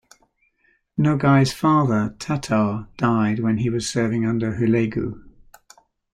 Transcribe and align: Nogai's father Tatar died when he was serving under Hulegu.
Nogai's 0.97 1.53
father 1.53 2.15
Tatar 2.17 2.87
died 2.97 3.37
when 3.37 3.59
he 3.59 3.69
was 3.69 3.87
serving 3.87 4.25
under 4.25 4.55
Hulegu. 4.55 5.21